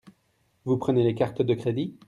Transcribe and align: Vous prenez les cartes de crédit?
Vous 0.65 0.77
prenez 0.77 1.03
les 1.03 1.13
cartes 1.13 1.43
de 1.43 1.53
crédit? 1.53 1.95